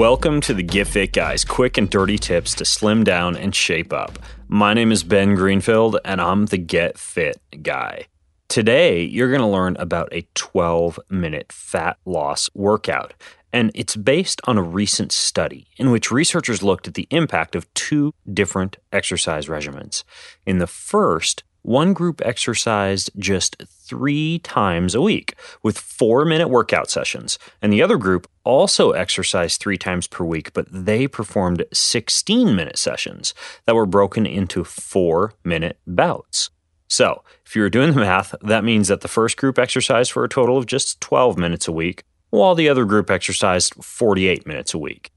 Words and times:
Welcome 0.00 0.40
to 0.42 0.54
the 0.54 0.62
Get 0.62 0.86
Fit 0.86 1.12
Guys 1.12 1.44
quick 1.44 1.76
and 1.76 1.90
dirty 1.90 2.16
tips 2.16 2.54
to 2.54 2.64
slim 2.64 3.04
down 3.04 3.36
and 3.36 3.54
shape 3.54 3.92
up. 3.92 4.18
My 4.48 4.72
name 4.72 4.92
is 4.92 5.04
Ben 5.04 5.34
Greenfield, 5.34 5.98
and 6.06 6.22
I'm 6.22 6.46
the 6.46 6.56
Get 6.56 6.96
Fit 6.96 7.38
Guy. 7.62 8.06
Today, 8.48 9.02
you're 9.02 9.28
going 9.28 9.42
to 9.42 9.46
learn 9.46 9.76
about 9.78 10.08
a 10.10 10.26
12 10.34 10.98
minute 11.10 11.52
fat 11.52 11.98
loss 12.06 12.48
workout. 12.54 13.12
And 13.52 13.70
it's 13.74 13.94
based 13.94 14.40
on 14.44 14.56
a 14.56 14.62
recent 14.62 15.12
study 15.12 15.66
in 15.76 15.90
which 15.90 16.10
researchers 16.10 16.62
looked 16.62 16.88
at 16.88 16.94
the 16.94 17.06
impact 17.10 17.54
of 17.54 17.72
two 17.74 18.14
different 18.32 18.78
exercise 18.94 19.48
regimens. 19.48 20.04
In 20.46 20.56
the 20.56 20.66
first, 20.66 21.44
one 21.62 21.92
group 21.92 22.20
exercised 22.24 23.10
just 23.18 23.56
three 23.68 24.38
times 24.40 24.94
a 24.94 25.00
week 25.00 25.34
with 25.62 25.78
four 25.78 26.24
minute 26.24 26.48
workout 26.48 26.90
sessions, 26.90 27.38
and 27.60 27.72
the 27.72 27.82
other 27.82 27.96
group 27.96 28.28
also 28.44 28.92
exercised 28.92 29.60
three 29.60 29.78
times 29.78 30.06
per 30.06 30.24
week, 30.24 30.52
but 30.52 30.66
they 30.70 31.06
performed 31.06 31.64
16 31.72 32.54
minute 32.54 32.78
sessions 32.78 33.34
that 33.66 33.74
were 33.74 33.86
broken 33.86 34.26
into 34.26 34.64
four 34.64 35.34
minute 35.44 35.78
bouts. 35.86 36.50
So, 36.88 37.22
if 37.46 37.54
you're 37.54 37.70
doing 37.70 37.92
the 37.92 38.00
math, 38.00 38.34
that 38.42 38.64
means 38.64 38.88
that 38.88 39.00
the 39.00 39.08
first 39.08 39.36
group 39.36 39.58
exercised 39.58 40.10
for 40.10 40.24
a 40.24 40.28
total 40.28 40.58
of 40.58 40.66
just 40.66 41.00
12 41.00 41.38
minutes 41.38 41.68
a 41.68 41.72
week, 41.72 42.02
while 42.30 42.56
the 42.56 42.68
other 42.68 42.84
group 42.84 43.10
exercised 43.10 43.74
48 43.74 44.46
minutes 44.46 44.74
a 44.74 44.78
week. 44.78 45.12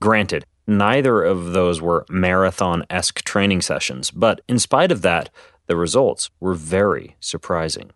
Granted, 0.00 0.46
neither 0.66 1.22
of 1.22 1.52
those 1.52 1.82
were 1.82 2.06
marathon 2.08 2.84
esque 2.88 3.22
training 3.24 3.60
sessions, 3.60 4.10
but 4.10 4.40
in 4.48 4.58
spite 4.58 4.90
of 4.90 5.02
that, 5.02 5.28
the 5.68 5.76
results 5.76 6.30
were 6.40 6.54
very 6.54 7.16
surprising. 7.20 7.90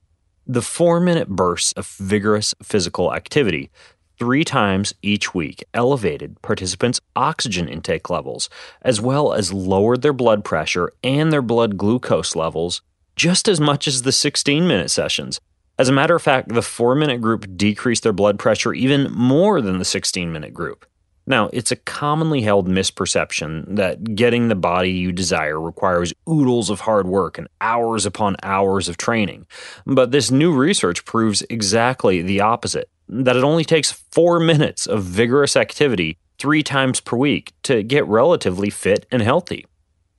The 0.47 0.62
four 0.62 1.01
minute 1.01 1.28
bursts 1.28 1.73
of 1.73 1.87
vigorous 1.87 2.55
physical 2.62 3.12
activity 3.12 3.70
three 4.19 4.45
times 4.45 4.95
each 5.03 5.34
week 5.34 5.65
elevated 5.75 6.41
participants' 6.43 7.00
oxygen 7.17 7.69
intake 7.69 8.09
levels, 8.09 8.49
as 8.83 9.00
well 9.00 9.33
as 9.33 9.53
lowered 9.53 10.03
their 10.03 10.12
blood 10.12 10.44
pressure 10.44 10.93
and 11.03 11.33
their 11.33 11.43
blood 11.43 11.77
glucose 11.77 12.37
levels 12.37 12.83
just 13.16 13.49
as 13.49 13.60
much 13.60 13.89
as 13.89 14.03
the 14.03 14.12
16 14.12 14.66
minute 14.66 14.91
sessions. 14.91 15.41
As 15.78 15.89
a 15.89 15.93
matter 15.93 16.15
of 16.15 16.22
fact, 16.22 16.50
the 16.50 16.62
4 16.62 16.94
minute 16.94 17.21
group 17.21 17.47
decreased 17.56 18.03
their 18.03 18.12
blood 18.12 18.39
pressure 18.39 18.72
even 18.72 19.10
more 19.12 19.60
than 19.60 19.78
the 19.78 19.84
16 19.84 20.33
minute 20.33 20.54
group. 20.54 20.87
Now, 21.27 21.50
it's 21.53 21.71
a 21.71 21.77
commonly 21.77 22.43
held 22.43 22.69
misperception 22.69 23.77
that 23.77 24.16
getting 24.16 24.49
the 24.49 24.56
body 24.56 24.91
you 24.91 25.12
desire 25.12 25.60
requires 25.60 26.12
oodles 26.28 26.69
of 26.69 26.81
hard 26.81 27.06
work 27.06 27.38
and 27.38 27.49
hours 27.60 28.06
upon 28.06 28.37
hours 28.43 28.88
of 28.88 28.97
training. 28.97 29.47
But 29.87 30.10
this 30.10 30.31
new 30.31 30.53
research 30.53 31.05
proves 31.05 31.43
exactly 31.49 32.22
the 32.22 32.41
opposite 32.41 32.88
that 33.09 33.37
it 33.37 33.44
only 33.44 33.65
takes 33.65 33.93
four 33.93 34.41
minutes 34.41 34.87
of 34.87 35.05
vigorous 35.05 35.56
activity 35.56 36.16
three 36.38 36.62
times 36.62 36.99
per 36.99 37.16
week 37.16 37.53
to 37.62 37.83
get 37.83 38.06
relatively 38.06 38.71
fit 38.71 39.06
and 39.12 39.22
healthy. 39.22 39.66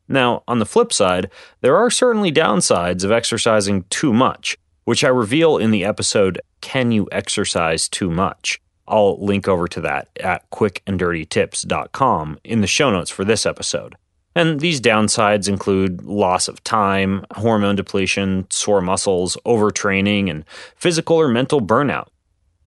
Now, 0.07 0.43
on 0.47 0.59
the 0.59 0.65
flip 0.65 0.93
side, 0.93 1.29
there 1.61 1.75
are 1.75 1.89
certainly 1.89 2.31
downsides 2.31 3.03
of 3.03 3.11
exercising 3.11 3.83
too 3.89 4.13
much, 4.13 4.57
which 4.83 5.03
I 5.03 5.09
reveal 5.09 5.57
in 5.57 5.71
the 5.71 5.83
episode 5.83 6.39
Can 6.61 6.91
You 6.91 7.07
Exercise 7.11 7.89
Too 7.89 8.09
Much? 8.09 8.61
I'll 8.87 9.23
link 9.23 9.47
over 9.47 9.67
to 9.69 9.81
that 9.81 10.09
at 10.19 10.49
quickanddirtytips.com 10.51 12.39
in 12.43 12.61
the 12.61 12.67
show 12.67 12.91
notes 12.91 13.09
for 13.09 13.23
this 13.23 13.45
episode. 13.45 13.95
And 14.35 14.59
these 14.59 14.81
downsides 14.81 15.47
include 15.47 16.03
loss 16.03 16.47
of 16.47 16.63
time, 16.63 17.25
hormone 17.35 17.75
depletion, 17.75 18.47
sore 18.49 18.81
muscles, 18.81 19.37
overtraining, 19.45 20.29
and 20.29 20.43
physical 20.75 21.17
or 21.17 21.27
mental 21.27 21.61
burnout. 21.61 22.07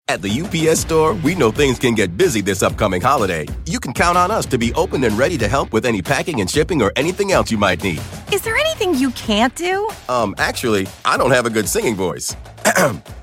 At 0.08 0.22
the 0.22 0.42
UPS 0.42 0.82
store, 0.82 1.14
we 1.14 1.36
know 1.36 1.52
things 1.52 1.80
can 1.80 1.96
get 1.96 2.18
busy 2.18 2.42
this 2.42 2.64
upcoming 2.64 3.00
holiday. 3.00 3.48
You 3.66 3.80
can 3.80 3.94
count 3.94 4.18
on 4.18 4.30
us 4.30 4.46
to 4.48 4.58
be 4.58 4.74
open 4.74 5.04
and 5.06 5.18
ready 5.18 5.38
to 5.38 5.48
help 5.48 5.72
with 5.72 5.86
any 5.86 6.02
packing 6.02 6.42
and 6.42 6.50
shipping 6.50 6.82
or 6.82 6.92
anything 6.96 7.32
else 7.32 7.50
you 7.50 7.58
might 7.58 7.82
need. 7.82 8.02
Is 8.34 8.42
there 8.42 8.58
anything 8.58 8.96
you 8.96 9.12
can't 9.12 9.56
do? 9.56 9.90
Um, 10.10 10.36
actually, 10.38 10.88
I 11.06 11.16
don't 11.16 11.32
have 11.32 11.46
a 11.46 11.50
good 11.50 11.70
singing 11.70 11.96
voice. 11.96 12.36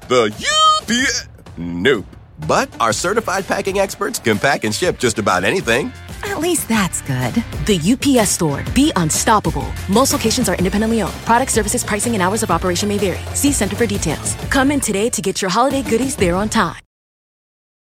the 0.08 0.32
UPS. 0.80 1.28
Nope. 1.58 2.06
But 2.46 2.68
our 2.80 2.92
certified 2.92 3.46
packing 3.46 3.78
experts 3.78 4.18
can 4.18 4.38
pack 4.38 4.64
and 4.64 4.74
ship 4.74 4.98
just 4.98 5.18
about 5.18 5.44
anything. 5.44 5.92
At 6.24 6.38
least 6.40 6.68
that's 6.68 7.00
good. 7.02 7.34
The 7.66 7.78
UPS 7.92 8.30
store. 8.30 8.64
Be 8.74 8.92
unstoppable. 8.96 9.66
Most 9.88 10.12
locations 10.12 10.48
are 10.48 10.56
independently 10.56 11.02
owned. 11.02 11.14
Product 11.24 11.50
services, 11.50 11.84
pricing, 11.84 12.14
and 12.14 12.22
hours 12.22 12.42
of 12.42 12.50
operation 12.50 12.88
may 12.88 12.98
vary. 12.98 13.18
See 13.34 13.52
Center 13.52 13.76
for 13.76 13.86
details. 13.86 14.34
Come 14.50 14.70
in 14.70 14.80
today 14.80 15.10
to 15.10 15.22
get 15.22 15.40
your 15.42 15.50
holiday 15.50 15.82
goodies 15.82 16.16
there 16.16 16.34
on 16.34 16.48
time. 16.48 16.80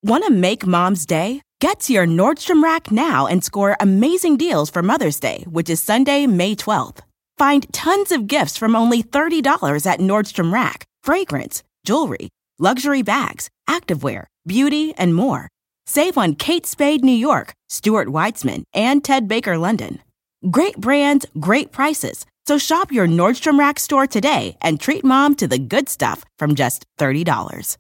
Want 0.03 0.25
to 0.25 0.31
make 0.31 0.67
mom's 0.67 1.05
day? 1.05 1.43
Get 1.61 1.81
to 1.81 1.93
your 1.93 2.07
Nordstrom 2.07 2.63
Rack 2.63 2.91
now 2.91 3.27
and 3.27 3.45
score 3.45 3.77
amazing 3.81 4.39
deals 4.39 4.71
for 4.71 4.83
Mother's 4.83 5.21
Day, 5.21 5.45
which 5.47 5.69
is 5.69 5.83
Sunday, 5.83 6.27
May 6.27 6.57
12th. 6.57 7.01
Find 7.37 7.71
tons 7.73 8.11
of 8.11 8.27
gifts 8.27 8.57
from 8.57 8.75
only 8.75 9.03
$30 9.03 9.87
at 9.87 10.01
Nordstrom 10.01 10.53
Rack 10.53 10.85
fragrance, 11.03 11.63
jewelry, 11.85 12.29
luxury 12.61 13.03
bags, 13.03 13.51
activewear, 13.69 14.27
beauty, 14.47 14.95
and 14.97 15.15
more. 15.15 15.49
Save 15.87 16.17
on 16.17 16.37
Kate 16.37 16.67
Spade 16.67 17.03
New 17.03 17.11
York, 17.11 17.53
Stuart 17.69 18.07
Weitzman, 18.07 18.63
and 18.73 19.03
Ted 19.03 19.27
Baker 19.27 19.59
London. 19.59 19.99
Great 20.51 20.77
brands, 20.77 21.27
great 21.41 21.73
prices. 21.73 22.25
So 22.47 22.59
shop 22.59 22.93
your 22.93 23.07
Nordstrom 23.07 23.59
Rack 23.59 23.79
store 23.79 24.07
today 24.07 24.57
and 24.61 24.81
treat 24.81 25.05
mom 25.05 25.35
to 25.37 25.49
the 25.49 25.59
good 25.59 25.89
stuff 25.89 26.25
from 26.39 26.55
just 26.55 26.85
$30. 26.99 27.77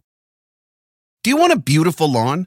Do 1.22 1.30
you 1.30 1.36
want 1.36 1.52
a 1.52 1.58
beautiful 1.58 2.10
lawn? 2.10 2.46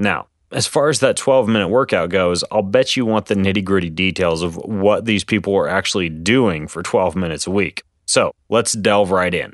Now, 0.00 0.28
as 0.50 0.66
far 0.66 0.88
as 0.88 1.00
that 1.00 1.16
12 1.16 1.46
minute 1.46 1.68
workout 1.68 2.08
goes, 2.08 2.42
I'll 2.50 2.62
bet 2.62 2.96
you 2.96 3.04
want 3.04 3.26
the 3.26 3.34
nitty 3.34 3.62
gritty 3.62 3.90
details 3.90 4.42
of 4.42 4.56
what 4.56 5.04
these 5.04 5.24
people 5.24 5.52
were 5.52 5.68
actually 5.68 6.08
doing 6.08 6.66
for 6.68 6.82
12 6.82 7.14
minutes 7.14 7.46
a 7.46 7.50
week. 7.50 7.82
So 8.06 8.32
let's 8.48 8.72
delve 8.72 9.10
right 9.10 9.32
in. 9.32 9.52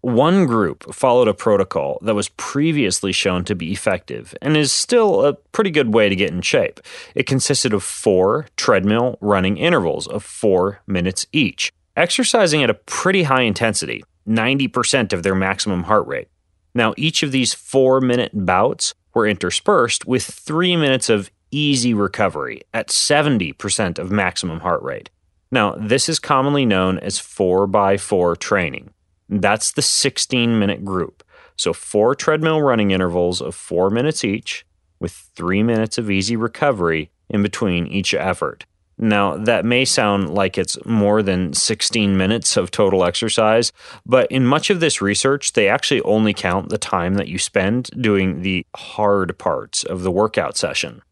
One 0.00 0.46
group 0.46 0.92
followed 0.92 1.28
a 1.28 1.32
protocol 1.32 1.98
that 2.02 2.16
was 2.16 2.28
previously 2.30 3.12
shown 3.12 3.44
to 3.44 3.54
be 3.54 3.70
effective 3.70 4.34
and 4.42 4.56
is 4.56 4.72
still 4.72 5.24
a 5.24 5.34
pretty 5.52 5.70
good 5.70 5.94
way 5.94 6.08
to 6.08 6.16
get 6.16 6.32
in 6.32 6.42
shape. 6.42 6.80
It 7.14 7.26
consisted 7.26 7.72
of 7.72 7.84
four 7.84 8.46
treadmill 8.56 9.16
running 9.20 9.56
intervals 9.56 10.08
of 10.08 10.24
four 10.24 10.82
minutes 10.88 11.24
each, 11.32 11.72
exercising 11.96 12.64
at 12.64 12.68
a 12.68 12.74
pretty 12.74 13.22
high 13.22 13.42
intensity. 13.42 14.02
90% 14.28 15.12
of 15.12 15.22
their 15.22 15.34
maximum 15.36 15.84
heart 15.84 16.06
rate. 16.08 16.28
Now, 16.74 16.94
each 16.96 17.22
of 17.22 17.30
these 17.30 17.54
four 17.54 18.00
minute 18.00 18.32
bouts 18.34 18.94
were 19.14 19.26
interspersed 19.26 20.06
with 20.06 20.24
three 20.24 20.76
minutes 20.76 21.08
of 21.08 21.30
easy 21.50 21.94
recovery 21.94 22.62
at 22.74 22.88
70% 22.88 23.98
of 23.98 24.10
maximum 24.10 24.60
heart 24.60 24.82
rate. 24.82 25.10
Now, 25.50 25.76
this 25.78 26.08
is 26.08 26.18
commonly 26.18 26.66
known 26.66 26.98
as 26.98 27.20
4x4 27.20 28.36
training. 28.38 28.90
That's 29.28 29.72
the 29.72 29.82
16 29.82 30.58
minute 30.58 30.84
group. 30.84 31.22
So, 31.56 31.72
four 31.72 32.16
treadmill 32.16 32.60
running 32.60 32.90
intervals 32.90 33.40
of 33.40 33.54
four 33.54 33.88
minutes 33.88 34.24
each, 34.24 34.66
with 34.98 35.12
three 35.12 35.62
minutes 35.62 35.96
of 35.98 36.10
easy 36.10 36.34
recovery 36.34 37.10
in 37.28 37.42
between 37.42 37.86
each 37.86 38.14
effort. 38.14 38.66
Now, 38.96 39.36
that 39.36 39.64
may 39.64 39.84
sound 39.84 40.32
like 40.32 40.56
it's 40.56 40.78
more 40.86 41.22
than 41.22 41.52
16 41.52 42.16
minutes 42.16 42.56
of 42.56 42.70
total 42.70 43.04
exercise, 43.04 43.72
but 44.06 44.30
in 44.30 44.46
much 44.46 44.70
of 44.70 44.80
this 44.80 45.02
research, 45.02 45.52
they 45.52 45.68
actually 45.68 46.00
only 46.02 46.32
count 46.32 46.68
the 46.68 46.78
time 46.78 47.14
that 47.14 47.28
you 47.28 47.38
spend 47.38 47.90
doing 48.00 48.42
the 48.42 48.64
hard 48.76 49.36
parts 49.38 49.82
of 49.82 50.02
the 50.02 50.12
workout 50.12 50.56
session. 50.56 51.02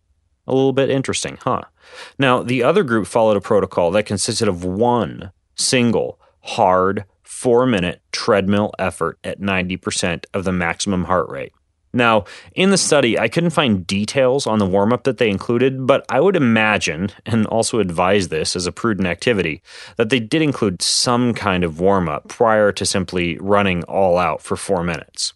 A 0.47 0.55
little 0.55 0.73
bit 0.73 0.91
interesting, 0.91 1.39
huh? 1.43 1.63
Now, 2.19 2.43
the 2.43 2.63
other 2.63 2.85
group 2.85 3.07
followed 3.07 3.37
a 3.37 3.41
protocol 3.41 3.91
that 3.93 4.07
consisted 4.07 4.49
of 4.49 4.65
one 4.65 5.33
single 5.57 6.21
hard 6.43 7.05
four 7.23 7.67
minute 7.67 8.01
treadmill 8.13 8.73
effort 8.79 9.19
at 9.25 9.41
90% 9.41 10.25
of 10.33 10.45
the 10.45 10.53
maximum 10.53 11.05
heart 11.05 11.29
rate. 11.29 11.53
Now, 11.93 12.25
in 12.55 12.71
the 12.71 12.79
study, 12.79 13.19
I 13.19 13.29
couldn't 13.29 13.51
find 13.51 13.87
details 13.87 14.47
on 14.47 14.59
the 14.59 14.67
warm 14.67 14.93
up 14.93 15.05
that 15.05 15.19
they 15.19 15.29
included, 15.29 15.87
but 15.87 16.07
I 16.09 16.21
would 16.21 16.37
imagine, 16.37 17.11
and 17.27 17.47
also 17.47 17.81
advise 17.81 18.29
this 18.29 18.57
as 18.57 18.67
a 18.67 18.73
prudent 18.73 19.07
activity, 19.07 19.63
that 19.97 20.09
they 20.09 20.21
did 20.21 20.41
include 20.41 20.81
some 20.81 21.35
kind 21.35 21.65
of 21.65 21.81
warm 21.81 22.09
up 22.09 22.29
prior 22.29 22.73
to 22.73 22.87
simply 22.87 23.37
running 23.39 23.83
all 23.85 24.17
out 24.17 24.41
for 24.41 24.57
four 24.57 24.83
minutes. 24.83 25.35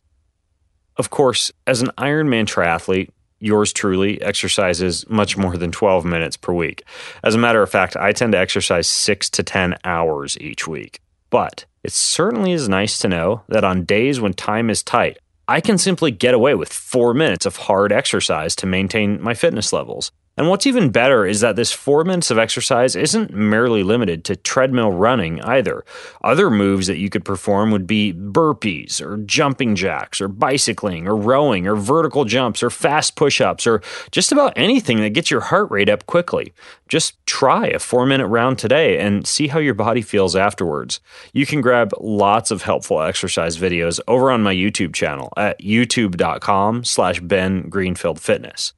Of 0.97 1.11
course, 1.11 1.53
as 1.67 1.83
an 1.83 1.91
Ironman 1.99 2.47
triathlete, 2.47 3.11
yours 3.39 3.73
truly 3.73 4.21
exercises 4.23 5.09
much 5.11 5.37
more 5.37 5.59
than 5.59 5.71
12 5.71 6.07
minutes 6.07 6.39
per 6.39 6.55
week. 6.55 6.85
As 7.23 7.35
a 7.35 7.39
matter 7.39 7.63
of 7.63 7.71
fact, 7.71 7.97
I 7.97 8.13
tend 8.13 8.33
to 8.33 8.39
exercise 8.39 8.89
6 8.89 9.29
to 9.31 9.43
10 9.43 9.77
hours 9.85 10.39
each 10.41 10.67
week. 10.67 11.01
But 11.29 11.67
it 11.83 11.93
certainly 11.93 12.53
is 12.53 12.69
nice 12.69 12.99
to 13.01 13.09
know 13.09 13.43
that 13.49 13.65
on 13.65 13.85
days 13.85 14.21
when 14.21 14.33
time 14.33 14.71
is 14.71 14.83
tight, 14.83 15.19
I 15.49 15.61
can 15.61 15.79
simply 15.79 16.11
get 16.11 16.35
away 16.35 16.57
with 16.57 16.73
four 16.73 17.15
minutes 17.15 17.47
of 17.47 17.57
hard 17.57 17.93
exercise 17.93 18.57
to 18.57 18.67
maintain 18.67 19.23
my 19.23 19.35
fitness 19.35 19.73
levels. 19.73 20.11
And 20.37 20.49
what's 20.49 20.67
even 20.67 20.91
better 20.91 21.25
is 21.25 21.41
that 21.41 21.57
this 21.57 21.73
four 21.73 22.05
minutes 22.05 22.31
of 22.31 22.39
exercise 22.39 22.95
isn't 22.95 23.33
merely 23.33 23.83
limited 23.83 24.23
to 24.25 24.37
treadmill 24.37 24.93
running 24.93 25.41
either. 25.41 25.83
Other 26.23 26.51
moves 26.51 26.89
that 26.89 26.99
you 26.99 27.09
could 27.09 27.25
perform 27.25 27.71
would 27.71 27.87
be 27.87 28.13
burpees, 28.13 29.01
or 29.01 29.17
jumping 29.19 29.75
jacks, 29.75 30.21
or 30.21 30.29
bicycling, 30.29 31.09
or 31.09 31.17
rowing, 31.17 31.67
or 31.67 31.75
vertical 31.75 32.27
jumps, 32.27 32.63
or 32.63 32.69
fast 32.69 33.17
push 33.17 33.41
ups, 33.41 33.67
or 33.67 33.81
just 34.11 34.31
about 34.31 34.53
anything 34.57 35.01
that 35.01 35.11
gets 35.15 35.31
your 35.31 35.41
heart 35.41 35.71
rate 35.71 35.89
up 35.89 36.05
quickly. 36.05 36.53
Just 36.89 37.25
try 37.27 37.69
a 37.69 37.79
four 37.79 38.05
minute 38.05 38.27
round 38.27 38.59
today 38.59 38.99
and 38.99 39.27
see 39.27 39.49
how 39.49 39.59
your 39.59 39.75
body 39.75 40.03
feels 40.03 40.37
afterwards. 40.37 41.01
You 41.33 41.47
can 41.47 41.63
grab 41.63 41.93
lots 41.99 42.51
of 42.51 42.63
helpful 42.63 43.01
exercise 43.01 43.57
videos 43.57 44.01
over 44.07 44.31
on 44.31 44.43
my 44.43 44.55
YouTube 44.55 44.95
channel 44.95 45.33
at 45.37 45.61
youtube.com 45.61 46.85
slash 46.85 47.21
Ben 47.21 47.69
Greenfield 47.71 48.21
Fitness. 48.21 48.75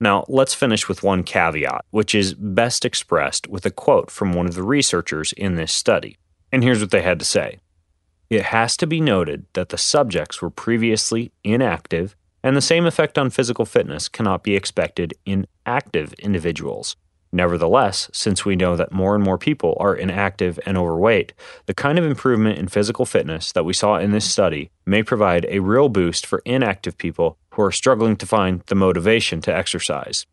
Now, 0.00 0.24
let's 0.28 0.54
finish 0.54 0.88
with 0.88 1.02
one 1.02 1.24
caveat, 1.24 1.84
which 1.90 2.14
is 2.14 2.34
best 2.34 2.84
expressed 2.84 3.48
with 3.48 3.66
a 3.66 3.70
quote 3.70 4.10
from 4.10 4.32
one 4.32 4.46
of 4.46 4.54
the 4.54 4.62
researchers 4.62 5.32
in 5.32 5.56
this 5.56 5.72
study. 5.72 6.16
And 6.52 6.62
here's 6.62 6.80
what 6.80 6.90
they 6.90 7.02
had 7.02 7.18
to 7.18 7.24
say 7.24 7.58
It 8.30 8.44
has 8.44 8.76
to 8.78 8.86
be 8.86 9.00
noted 9.00 9.46
that 9.54 9.70
the 9.70 9.78
subjects 9.78 10.40
were 10.40 10.50
previously 10.50 11.32
inactive, 11.42 12.14
and 12.42 12.56
the 12.56 12.60
same 12.60 12.86
effect 12.86 13.18
on 13.18 13.30
physical 13.30 13.64
fitness 13.64 14.08
cannot 14.08 14.44
be 14.44 14.54
expected 14.54 15.14
in 15.24 15.46
active 15.66 16.12
individuals. 16.14 16.96
Nevertheless, 17.30 18.10
since 18.12 18.44
we 18.44 18.56
know 18.56 18.74
that 18.76 18.92
more 18.92 19.14
and 19.14 19.22
more 19.22 19.38
people 19.38 19.76
are 19.78 19.94
inactive 19.94 20.58
and 20.64 20.78
overweight, 20.78 21.34
the 21.66 21.74
kind 21.74 21.98
of 21.98 22.04
improvement 22.04 22.58
in 22.58 22.68
physical 22.68 23.04
fitness 23.04 23.52
that 23.52 23.64
we 23.64 23.74
saw 23.74 23.96
in 23.96 24.12
this 24.12 24.30
study 24.30 24.70
may 24.86 25.02
provide 25.02 25.46
a 25.48 25.58
real 25.58 25.88
boost 25.88 26.24
for 26.24 26.42
inactive 26.44 26.96
people 26.96 27.36
who 27.52 27.62
are 27.62 27.72
struggling 27.72 28.16
to 28.16 28.26
find 28.26 28.62
the 28.66 28.74
motivation 28.74 29.40
to 29.42 29.54
exercise. 29.54 30.26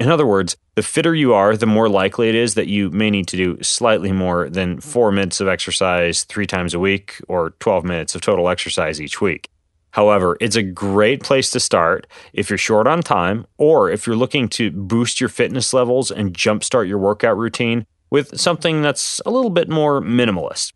In 0.00 0.08
other 0.08 0.26
words, 0.26 0.56
the 0.76 0.82
fitter 0.82 1.14
you 1.14 1.34
are, 1.34 1.56
the 1.56 1.66
more 1.66 1.88
likely 1.88 2.28
it 2.28 2.36
is 2.36 2.54
that 2.54 2.68
you 2.68 2.88
may 2.90 3.10
need 3.10 3.26
to 3.28 3.36
do 3.36 3.62
slightly 3.62 4.12
more 4.12 4.48
than 4.48 4.80
four 4.80 5.10
minutes 5.10 5.40
of 5.40 5.48
exercise 5.48 6.22
three 6.22 6.46
times 6.46 6.72
a 6.72 6.78
week 6.78 7.20
or 7.26 7.50
12 7.58 7.84
minutes 7.84 8.14
of 8.14 8.20
total 8.20 8.48
exercise 8.48 9.00
each 9.00 9.20
week. 9.20 9.50
However, 9.98 10.36
it's 10.40 10.54
a 10.54 10.62
great 10.62 11.24
place 11.24 11.50
to 11.50 11.58
start 11.58 12.06
if 12.32 12.48
you're 12.48 12.56
short 12.56 12.86
on 12.86 13.02
time 13.02 13.48
or 13.56 13.90
if 13.90 14.06
you're 14.06 14.14
looking 14.14 14.48
to 14.50 14.70
boost 14.70 15.20
your 15.20 15.28
fitness 15.28 15.74
levels 15.74 16.12
and 16.12 16.32
jumpstart 16.32 16.86
your 16.86 16.98
workout 16.98 17.36
routine 17.36 17.84
with 18.08 18.38
something 18.38 18.80
that's 18.80 19.20
a 19.26 19.30
little 19.32 19.50
bit 19.50 19.68
more 19.68 20.00
minimalist. 20.00 20.72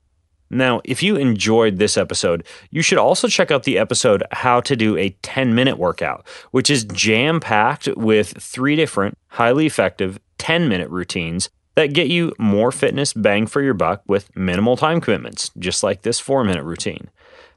Now, 0.50 0.80
if 0.84 1.04
you 1.04 1.14
enjoyed 1.14 1.78
this 1.78 1.96
episode, 1.96 2.44
you 2.72 2.82
should 2.82 2.98
also 2.98 3.28
check 3.28 3.52
out 3.52 3.62
the 3.62 3.78
episode 3.78 4.24
How 4.32 4.60
to 4.62 4.74
Do 4.74 4.96
a 4.96 5.10
10 5.22 5.54
Minute 5.54 5.78
Workout, 5.78 6.26
which 6.50 6.68
is 6.68 6.82
jam 6.86 7.38
packed 7.38 7.86
with 7.96 8.36
three 8.42 8.74
different 8.74 9.16
highly 9.28 9.66
effective 9.66 10.18
10 10.38 10.68
minute 10.68 10.90
routines 10.90 11.48
that 11.76 11.94
get 11.94 12.08
you 12.08 12.34
more 12.40 12.72
fitness 12.72 13.12
bang 13.12 13.46
for 13.46 13.62
your 13.62 13.74
buck 13.74 14.02
with 14.08 14.34
minimal 14.36 14.76
time 14.76 15.00
commitments, 15.00 15.52
just 15.60 15.84
like 15.84 16.02
this 16.02 16.18
four 16.18 16.42
minute 16.42 16.64
routine. 16.64 17.08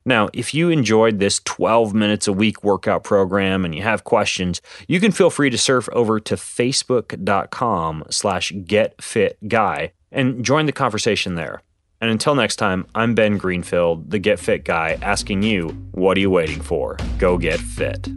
Now, 0.08 0.30
if 0.34 0.54
you 0.54 0.70
enjoyed 0.70 1.18
this 1.18 1.42
12 1.46 1.96
minutes 1.96 2.28
a 2.28 2.34
week 2.34 2.64
workout 2.64 3.04
program 3.04 3.66
and 3.66 3.74
you 3.74 3.82
have 3.82 4.04
questions, 4.04 4.62
you 4.88 5.00
can 5.00 5.12
feel 5.12 5.32
free 5.32 5.50
to 5.50 5.58
surf 5.58 5.90
over 5.94 6.20
to 6.20 6.36
facebook.com 6.36 8.04
slash 8.12 8.52
getfitguy 8.52 9.92
and 10.12 10.46
join 10.46 10.68
the 10.68 10.72
conversation 10.72 11.34
there. 11.34 11.64
And 12.00 12.12
until 12.12 12.36
next 12.36 12.58
time, 12.58 12.86
I'm 12.94 13.16
Ben 13.16 13.38
Greenfield, 13.38 14.12
the 14.12 14.20
Get 14.20 14.38
Fit 14.38 14.64
guy, 14.64 15.00
asking 15.02 15.42
you, 15.42 15.70
what 15.94 16.18
are 16.18 16.20
you 16.20 16.30
waiting 16.30 16.62
for? 16.62 16.98
Go 17.18 17.40
get 17.40 17.60
fit. 17.60 18.08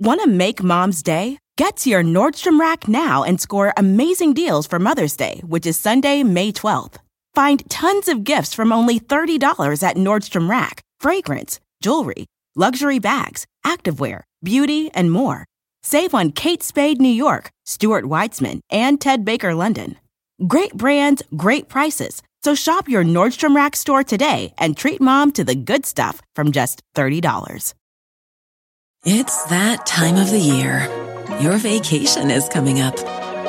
Want 0.00 0.20
to 0.22 0.26
make 0.26 0.62
mom's 0.62 1.02
day? 1.02 1.38
Get 1.56 1.78
to 1.78 1.88
your 1.88 2.02
Nordstrom 2.02 2.60
Rack 2.60 2.88
now 2.88 3.22
and 3.22 3.40
score 3.40 3.72
amazing 3.78 4.34
deals 4.34 4.66
for 4.66 4.78
Mother's 4.78 5.16
Day, 5.16 5.40
which 5.46 5.64
is 5.66 5.78
Sunday, 5.78 6.24
May 6.24 6.52
12th. 6.52 6.96
Find 7.34 7.68
tons 7.68 8.06
of 8.06 8.22
gifts 8.22 8.54
from 8.54 8.72
only 8.72 9.00
$30 9.00 9.82
at 9.82 9.96
Nordstrom 9.96 10.48
Rack 10.48 10.82
fragrance, 11.00 11.60
jewelry, 11.82 12.26
luxury 12.54 12.98
bags, 12.98 13.46
activewear, 13.66 14.22
beauty, 14.42 14.90
and 14.94 15.10
more. 15.10 15.44
Save 15.82 16.14
on 16.14 16.32
Kate 16.32 16.62
Spade 16.62 17.00
New 17.00 17.08
York, 17.08 17.50
Stuart 17.66 18.04
Weitzman, 18.04 18.60
and 18.70 19.00
Ted 19.00 19.24
Baker 19.24 19.54
London. 19.54 19.96
Great 20.46 20.72
brands, 20.74 21.22
great 21.36 21.68
prices. 21.68 22.22
So 22.42 22.54
shop 22.54 22.88
your 22.88 23.04
Nordstrom 23.04 23.54
Rack 23.54 23.76
store 23.76 24.04
today 24.04 24.54
and 24.56 24.76
treat 24.76 25.00
mom 25.00 25.32
to 25.32 25.44
the 25.44 25.54
good 25.54 25.84
stuff 25.84 26.22
from 26.34 26.52
just 26.52 26.82
$30. 26.94 27.74
It's 29.04 29.44
that 29.46 29.84
time 29.84 30.16
of 30.16 30.30
the 30.30 30.38
year. 30.38 30.88
Your 31.40 31.58
vacation 31.58 32.30
is 32.30 32.48
coming 32.48 32.80
up. 32.80 33.23